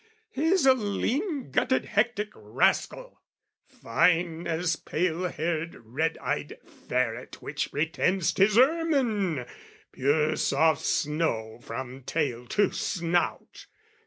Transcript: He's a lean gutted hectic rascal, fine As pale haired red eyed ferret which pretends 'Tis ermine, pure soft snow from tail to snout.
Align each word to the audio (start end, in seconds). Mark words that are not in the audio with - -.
He's 0.31 0.65
a 0.65 0.73
lean 0.73 1.51
gutted 1.51 1.85
hectic 1.85 2.31
rascal, 2.33 3.21
fine 3.67 4.47
As 4.47 4.75
pale 4.75 5.27
haired 5.27 5.75
red 5.79 6.17
eyed 6.17 6.57
ferret 6.65 7.39
which 7.39 7.69
pretends 7.71 8.33
'Tis 8.33 8.57
ermine, 8.57 9.45
pure 9.91 10.37
soft 10.37 10.81
snow 10.83 11.59
from 11.61 12.01
tail 12.01 12.47
to 12.47 12.71
snout. 12.71 13.67